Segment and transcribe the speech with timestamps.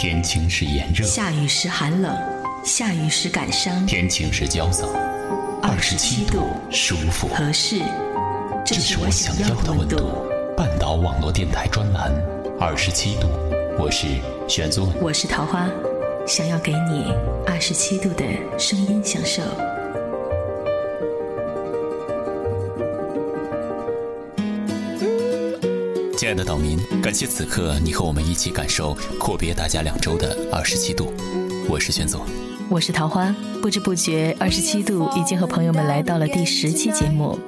[0.00, 2.16] 天晴时炎热，下雨时寒冷，
[2.64, 4.86] 下雨时感伤，天晴时焦躁，
[5.60, 6.38] 二十七度
[6.70, 7.26] 舒服。
[7.26, 7.82] 合适，
[8.64, 10.24] 这是我想要的温度。
[10.56, 12.12] 半岛网络电台专栏，
[12.60, 13.26] 二十七度，
[13.76, 14.06] 我是
[14.46, 15.68] 玄宗，我是桃花，
[16.28, 17.12] 想要给你
[17.44, 18.24] 二十七度的
[18.56, 19.42] 声音享受。
[26.18, 31.12] 亲爱的岛民，感谢此刻你和我们一起感受阔别大家两周的二十七度。
[31.68, 32.22] 我是玄总，
[32.68, 33.32] 我是桃花。
[33.62, 37.38] 不知不觉，二十七度已经和朋友们来到了第十期节目。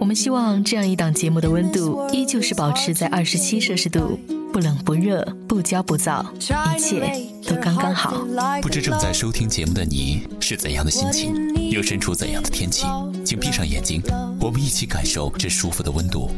[0.00, 4.18] 我们希望这样一档节目的温度依旧是保持在二十七摄氏度，
[4.52, 6.26] 不冷不热，不焦不燥，
[6.74, 8.24] 一切都刚刚好。
[8.62, 11.34] 不知正在收听节目的你是怎样的心情，
[11.68, 12.86] 又身处怎样的天气？
[13.24, 14.00] 请闭上眼睛，
[14.40, 16.30] 我们一起感受这舒服的温度。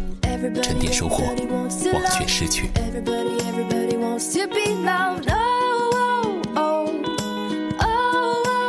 [0.62, 1.22] 沉淀收获，
[1.92, 2.70] 忘却失去。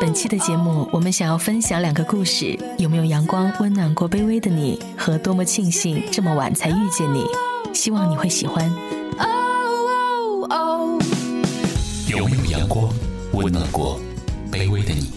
[0.01, 4.77] 本期的节目，我们想要分享两个故事：有没有阳光温暖过卑微的你？
[4.97, 7.25] 和多么庆幸这么晚才遇见你？
[7.73, 8.69] 希望你会喜欢。
[13.43, 13.99] 温暖过
[14.49, 15.09] 卑微的你？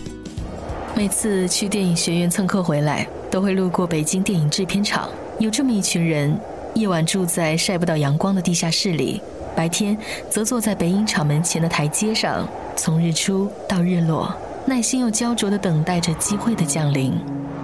[0.97, 5.09] 每次去电影学院蹭课回来，都会路过北京电影制片厂。
[5.39, 6.37] 有这么一群人，
[6.75, 9.23] 夜晚住在晒不到阳光的地下室里，
[9.55, 9.97] 白天
[10.29, 17.13] 则坐在北影厂门前的台阶上，从日出到日落，耐心又焦灼地等待着机会的降临，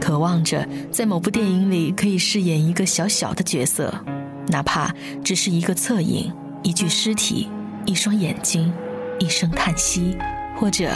[0.00, 3.92] 渴望着在某部电影里可以饰演一个小小的角色，
[4.46, 6.32] 哪怕只是一个侧影、
[6.62, 7.48] 一具尸体、
[7.84, 8.72] 一双眼睛、
[9.18, 10.16] 一声叹息，
[10.62, 10.88] 或者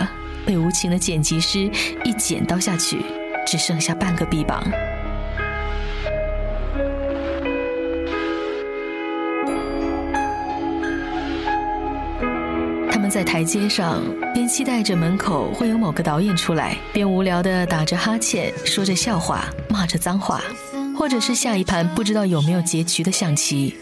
[0.47, 1.69] 被无情的剪辑师
[2.05, 3.05] 一剪刀下去，
[3.45, 4.63] 只剩下半个臂膀。
[12.89, 20.41] 他们在台阶上，边期待着门口会有某个导演出来，边无聊的打着哈欠，说着笑话，骂着脏话，
[20.97, 23.75] 或者是下一盘不知道有没有结局的象棋。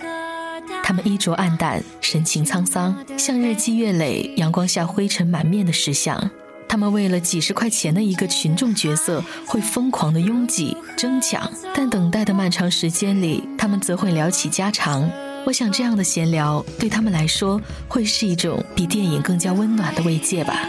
[0.86, 6.30] 他们衣着暗淡，神情沧桑，像日积月累、阳光下灰尘满面的石像。
[6.68, 15.10] 他们为了几十块钱的一个群众角色，会疯狂的拥挤争抢，但等待的漫长时间里，他们则会聊起家常。
[15.46, 17.58] 我想，这样的闲聊对他们来说，
[17.88, 20.68] 会是一种比电影更加温暖的慰藉吧。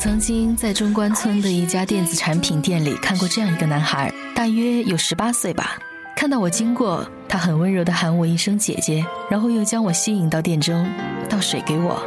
[0.00, 5.76] 曾经在中关村的一家电子产品店里看过这样一个男孩，大约有十八岁吧。
[6.16, 10.88] 看到我经过，他很温柔地喊我一声姐姐，然后又将我吸引到店中，
[11.28, 12.00] 倒水给我。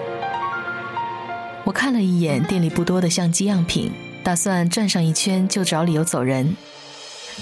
[1.66, 3.92] 我看了一眼店里不多的相机样品，
[4.24, 6.56] 打算转上一圈就找理由走人。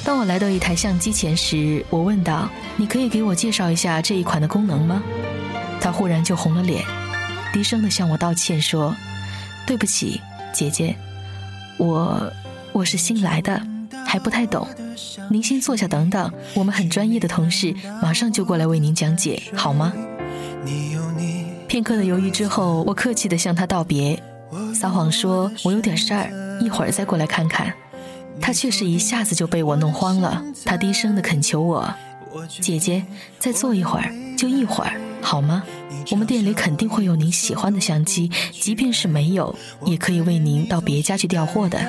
[0.04, 5.04] 当我来到一台相机前时，我问道：“你可以给我介绍一下这一款的功能吗？”
[5.80, 6.84] 他忽然就红了脸，
[7.54, 8.96] 低声地向我道歉说
[9.68, 10.20] ：“对不起。”
[10.54, 10.96] 姐姐，
[11.78, 12.32] 我
[12.72, 13.62] 我是新来的，
[14.06, 14.68] 还不太懂。
[15.30, 19.94] 您先坐下等等，我们很专业的同事马上就过来为您讲解，好吗？
[21.68, 24.22] 片刻的犹豫之后，我客气地向他道别，
[24.74, 27.74] 撒谎说我有点事儿，一会儿再过来看看。
[28.42, 31.94] 他却是一下子就被我弄慌了，他低声地恳求我
[32.48, 33.04] ：“姐姐，
[33.38, 35.64] 再坐一会儿，就一会儿，好吗？”
[36.12, 39.56] 我们店里肯定会有您喜欢的相机，即便是没有，
[39.86, 41.80] 也可以为您到别家去调货的。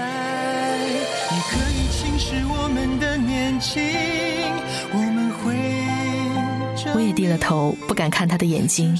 [6.92, 8.98] 我也低了头，不敢看他的眼睛，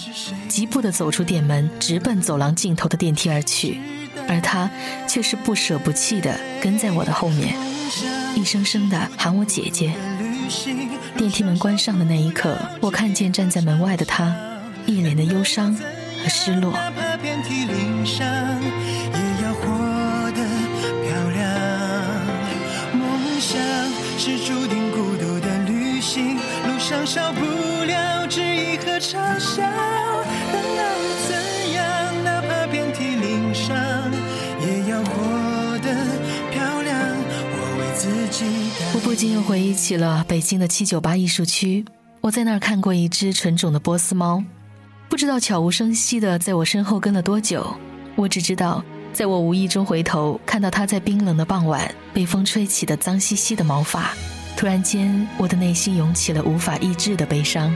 [0.49, 3.79] 急步地走出店门，直奔走廊尽头的电梯而去，
[4.27, 4.71] 而他
[5.07, 7.55] 却是不舍不弃地跟在我的后面，
[8.35, 9.93] 一声声地喊我姐姐。
[11.21, 14.35] 电梯门关上的那一刻，我看见站在门外的他。
[14.87, 16.73] 一脸的忧伤和失落。
[16.73, 16.79] 也
[19.45, 20.41] 要活得
[21.05, 21.45] 漂亮。
[22.95, 23.61] 梦想
[24.17, 27.45] 是注定孤独的旅行，路上少不
[27.85, 29.63] 了质疑和嘲笑。
[39.21, 41.85] 我不禁又回忆起了北京的七九八艺术区，
[42.23, 44.43] 我在那儿看过一只纯种的波斯猫，
[45.11, 47.77] 不知道悄无声息的在我身后跟了多久。
[48.17, 48.83] 我只知道。
[49.13, 54.15] 在我无意中回头看到它在冰冷的傍晚被风吹起的脏兮兮的毛发，
[54.57, 57.71] 突然间，我的内心涌起了无法抑制的悲伤。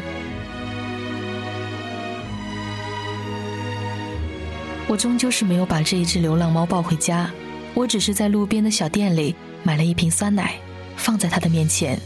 [4.89, 7.31] 我终究是没有把这一只流浪猫抱回家，
[7.75, 10.55] 我只是在路边的小店里买了一瓶酸奶，
[10.97, 11.99] 放在他的面前。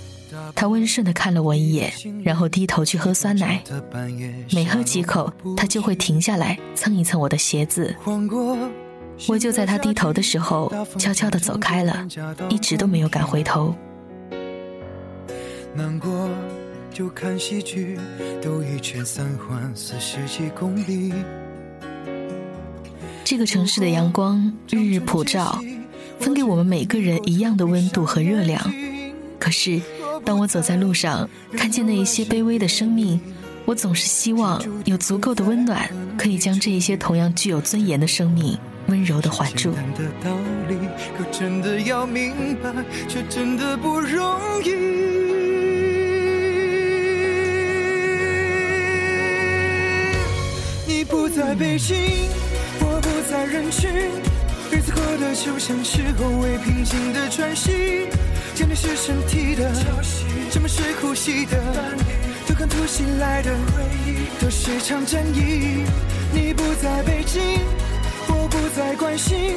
[0.55, 1.93] 他温顺地看了我一眼，
[2.23, 3.63] 然后低头去喝酸奶。
[4.53, 7.95] 每喝几口，他就会停下来蹭一蹭我的鞋子。
[9.27, 12.07] 我就在他低头的时候，悄悄地走开了，
[12.49, 13.75] 一直都没有敢回头。
[15.75, 16.29] 难过
[16.93, 17.99] 就看戏剧，
[18.43, 21.13] 兜一圈三环四十几公里。
[23.25, 25.61] 这个城市的阳光日日普照，
[26.21, 28.61] 分给我们每个人一样的温度和热量。
[29.39, 29.81] 可是，
[30.25, 33.21] 当我走在路上，看见那一些卑微的生命，
[33.65, 38.59] 我总是希望有足够的温暖，可以将这一些同样具有尊严的生命。
[38.89, 39.75] 温柔的环住。
[41.17, 42.73] 可真的要明白，
[43.07, 44.35] 却真的不容
[44.65, 44.71] 易。
[50.87, 51.97] 你不在北京，
[52.81, 53.91] 我不在人群，
[54.71, 58.09] 日子过得就像是后未平静的喘息。
[58.55, 59.73] 见你是身体的，
[60.51, 61.57] 什么是呼吸的？
[62.47, 65.85] 都看突袭来的回忆，都是场战役。
[66.33, 67.41] 你不在北京。
[68.31, 69.55] 我不再关心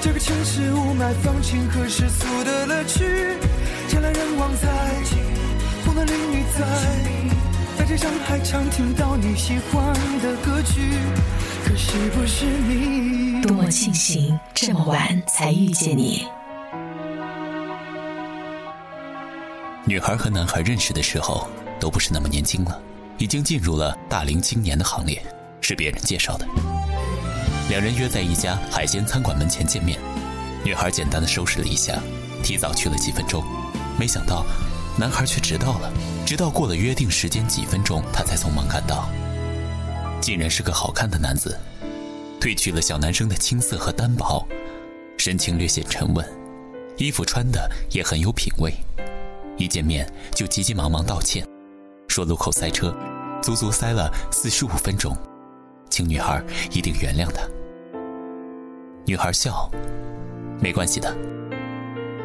[0.00, 4.68] 这个城市雾霾、放晴和世俗的乐趣，人来人往在，
[5.84, 6.66] 红灯绿你在，
[7.78, 10.80] 在街上还常听到你喜欢的歌曲，
[11.64, 13.29] 可是不是你？
[13.42, 16.26] 多么庆幸这么晚才遇见你。
[19.84, 21.48] 女孩和男孩认识的时候
[21.80, 22.80] 都不是那么年轻了，
[23.18, 25.20] 已经进入了大龄青年的行列，
[25.60, 26.46] 是别人介绍的。
[27.70, 29.98] 两人约在一家海鲜餐馆门前见面，
[30.62, 31.98] 女孩简单的收拾了一下，
[32.42, 33.42] 提早去了几分钟，
[33.98, 34.44] 没想到
[34.98, 35.90] 男孩却迟到了，
[36.26, 39.08] 直到过了约定时间几分钟，他才匆忙赶到。
[40.20, 41.58] 竟然是个好看的男子，
[42.40, 44.42] 褪去了小男生的青涩和单薄，
[45.18, 46.26] 神情略显沉稳，
[46.96, 48.72] 衣服穿的也很有品味，
[49.58, 51.46] 一见面就急急忙忙道歉，
[52.08, 52.96] 说路口塞车，
[53.42, 55.14] 足足塞了四十五分钟，
[55.90, 56.42] 请女孩
[56.72, 57.46] 一定原谅他。
[59.04, 59.70] 女孩笑，
[60.62, 61.14] 没关系的。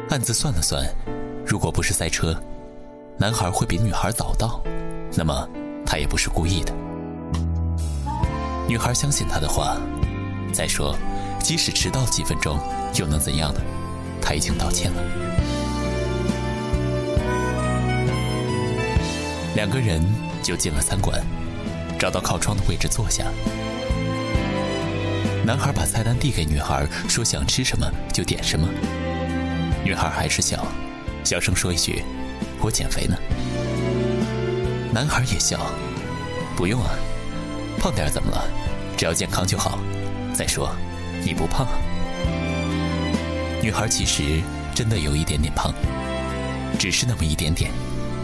[0.08, 0.82] 暗自算了算，
[1.44, 2.34] 如果不是塞车，
[3.18, 4.62] 男孩会比女孩早到，
[5.14, 5.46] 那么
[5.84, 6.72] 他也不是故意的。
[8.68, 9.76] 女孩相信他的话。
[10.52, 10.96] 再说，
[11.40, 12.58] 即使迟到几分钟，
[12.94, 13.60] 又能怎样呢？
[14.22, 15.02] 他已经道歉了。
[19.54, 20.02] 两个人
[20.42, 21.22] 就进了餐馆，
[21.98, 23.24] 找到靠窗的位置坐下。
[25.44, 28.66] 男孩把菜单递给女孩，说想吃什么就点什么。
[29.84, 30.66] 女孩还是笑，
[31.22, 32.02] 小声说一句
[32.60, 33.16] ：“我减肥呢。”
[34.92, 35.58] 男孩也笑
[36.56, 36.90] ：“不用啊，
[37.86, 38.44] 胖点怎么了？
[38.96, 39.78] 只要健康就好。
[40.34, 40.74] 再说，
[41.24, 41.68] 你不胖。”
[43.62, 44.42] 女孩其实
[44.74, 45.72] 真的有一点点胖，
[46.80, 47.70] 只是那么一点点，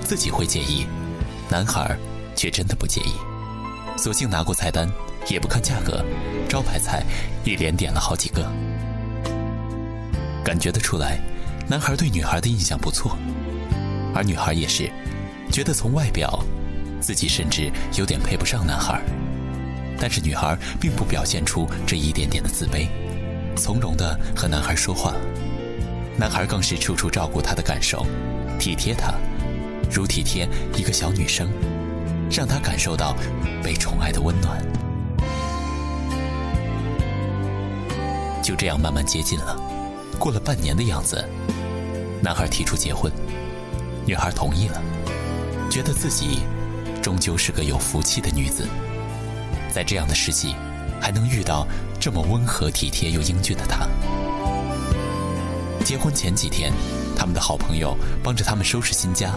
[0.02, 0.84] 自己会介意，
[1.48, 1.96] 男孩
[2.34, 3.12] 却真的不介意，
[3.96, 4.88] 索性拿过菜单。
[5.28, 6.04] 也不看价格，
[6.48, 7.04] 招牌菜
[7.44, 8.42] 一连点了好几个。
[10.44, 11.20] 感觉得出来，
[11.68, 13.16] 男孩对女孩的印象不错，
[14.12, 14.90] 而女孩也是，
[15.52, 16.44] 觉得从外表，
[17.00, 19.00] 自己甚至有点配不上男孩。
[20.02, 22.88] 但是女孩并不表现出这一点点的自卑，
[23.54, 25.14] 从容的和男孩说话，
[26.18, 28.04] 男孩更是处处照顾她的感受，
[28.58, 29.14] 体贴她，
[29.88, 31.48] 如体贴一个小女生，
[32.28, 33.14] 让她感受到
[33.62, 34.60] 被宠爱的温暖。
[38.42, 39.56] 就这样慢慢接近了，
[40.18, 41.24] 过了半年的样子，
[42.20, 43.08] 男孩提出结婚，
[44.04, 44.82] 女孩同意了，
[45.70, 46.40] 觉得自己
[47.00, 48.66] 终究是个有福气的女子，
[49.72, 50.54] 在这样的时期
[51.00, 51.66] 还能遇到
[51.98, 53.88] 这么温和体贴又英俊的他。
[55.84, 56.72] 结婚前几天，
[57.16, 59.34] 他们的好朋友帮着他们收拾新家，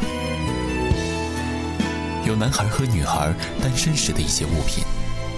[2.26, 4.84] 有男孩和女孩单身时的一些物品，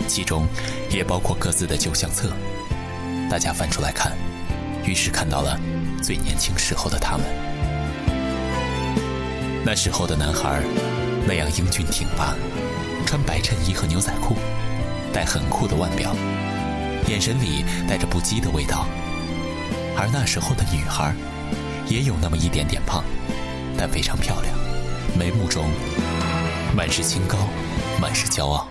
[0.07, 0.47] 其中
[0.89, 2.29] 也包括各自的旧相册。
[3.29, 4.11] 大家翻出来看，
[4.85, 5.57] 于是看到了
[6.01, 7.25] 最年轻时候的他们。
[9.63, 10.61] 那时候的男孩
[11.25, 12.35] 那样英俊挺拔，
[13.05, 14.35] 穿白衬衣和牛仔裤，
[15.17, 16.15] 戴很酷的腕表，
[17.07, 18.85] 眼神里带着不羁的味道。
[19.97, 21.11] 而那时候的女孩
[21.87, 23.03] 也有那么一点点胖，
[23.75, 24.53] 但非常漂亮，
[25.17, 25.71] 眉目中。
[26.75, 27.35] 满是清高，
[27.99, 28.67] 满是骄傲。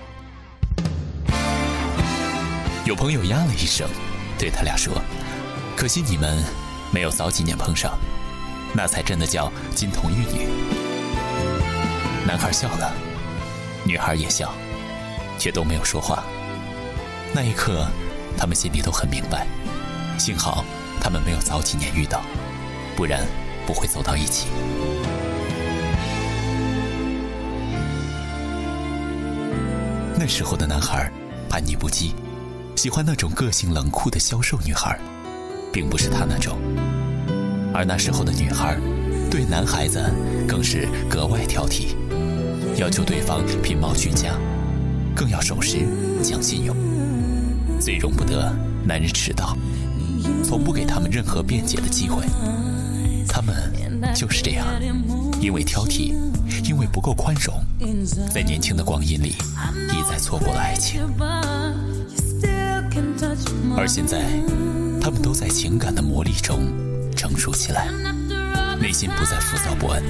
[2.85, 3.89] 有朋友呀了一声，
[4.39, 4.95] 对他俩说
[5.77, 6.41] ：“可惜你们
[6.93, 7.99] 没有早几年碰上，
[8.73, 10.47] 那才真的叫金童玉女。”
[12.25, 12.95] 男孩笑了，
[13.83, 14.55] 女孩也笑，
[15.41, 16.23] 却都没有说话。
[17.35, 17.87] 那一刻，
[18.37, 19.47] 他们心里都很明白，
[20.19, 20.65] 幸好
[21.01, 22.23] 他们没有早几年遇到，
[22.97, 23.27] 不然
[23.67, 24.47] 不会走到一起。
[30.19, 31.13] 那时候的男孩
[31.49, 32.13] 叛逆不羁，
[32.75, 34.99] 喜欢那种个性冷酷的消瘦女孩，
[35.71, 36.57] 并不是他那种。
[37.75, 38.79] 而那时候的女孩
[39.31, 40.03] 对男孩子
[40.49, 41.89] 更是格外挑剔，
[42.79, 44.33] 要求对方品貌俱佳，
[45.15, 45.87] 更要守时
[46.23, 46.75] 讲信用，
[47.81, 48.53] 最容不得
[48.85, 49.57] 男人迟到，
[50.45, 52.25] 从不给他们任何辩解的机会。
[53.29, 53.73] 他们
[54.15, 54.67] 就是这样，
[55.41, 56.15] 因为挑剔，
[56.65, 57.63] 因为不够宽容，
[58.33, 59.35] 在年轻的光阴里。
[59.93, 61.03] 一再错过了爱情，
[63.77, 64.25] 而现在，
[65.01, 66.73] 他们都在情感的磨砺中
[67.15, 67.89] 成熟起来，
[68.81, 70.03] 内心不再浮躁不安，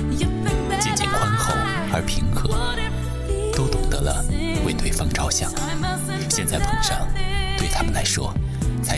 [0.80, 1.52] 渐渐宽厚
[1.92, 2.48] 而平和，
[3.56, 4.24] 都懂得了
[4.64, 5.50] 为对方着想。
[6.28, 7.06] 现在碰上，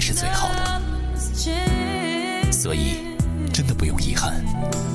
[0.09, 0.81] 是最好的。
[2.51, 3.15] 所以，
[3.53, 4.43] 真的不用遗憾，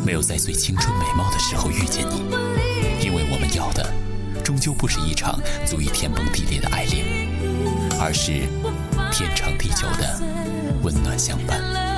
[0.03, 2.23] 没有在最青春美貌的时候遇见你，
[2.99, 3.87] 因为我们要的。
[4.43, 7.05] 终究不是一场足以天崩地裂的爱恋，
[8.01, 8.49] 而是
[9.11, 10.19] 天长地久的
[10.81, 11.92] 温暖相伴。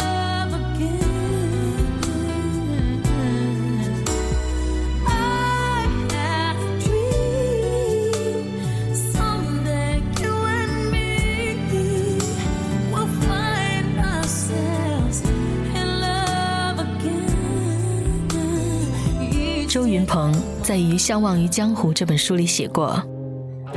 [20.66, 23.00] 在《于相忘于江湖》这本书里写过：“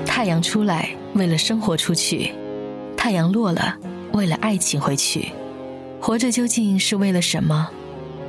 [0.06, 2.32] 太阳出来为了生活出去，
[2.96, 3.76] 太阳落了
[4.14, 5.30] 为了爱情回去。
[6.00, 7.68] 活着究竟是为了什么？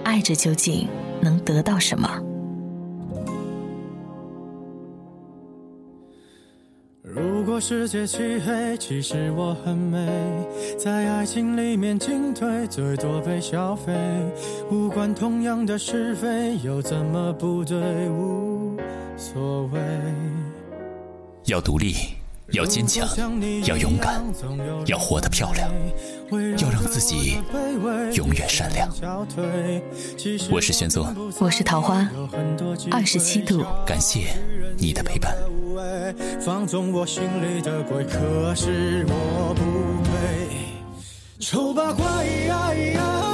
[0.04, 0.90] 爱着究竟
[1.22, 2.20] 能得到什么？”
[7.02, 10.06] 如果世界漆黑，其实我很美，
[10.78, 13.94] 在爱情里面进退，最多被消费。
[14.70, 17.78] 无关同样的是非，又怎么不对？
[18.10, 18.49] 无
[19.20, 19.80] 所谓。
[21.46, 22.16] 要独立，
[22.52, 23.06] 要坚强，
[23.66, 24.24] 要勇敢，
[24.86, 25.70] 要活得漂亮，
[26.58, 27.38] 要让自己
[28.16, 28.90] 永远善良。
[30.50, 31.06] 我是玄宗，
[31.38, 32.10] 我是桃花，
[32.90, 34.38] 二十七度，感谢
[34.78, 35.36] 你的陪伴。
[36.40, 40.48] 放纵我心里的鬼，可是我不配。
[41.40, 42.06] 丑八怪，
[42.48, 43.29] 能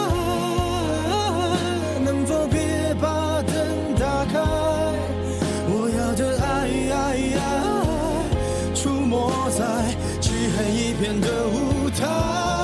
[11.25, 12.54] 的舞台。